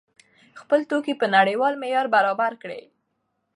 [0.59, 2.81] خپل توکي په نړیوال معیار برابر کړئ.